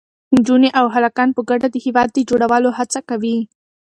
نجونې 0.35 0.69
او 0.79 0.85
هلکان 0.95 1.29
په 1.33 1.41
ګډه 1.49 1.67
د 1.71 1.75
هېواد 1.85 2.09
د 2.13 2.17
جوړولو 2.29 2.69
هڅه 2.77 2.99
کوي. 3.09 3.37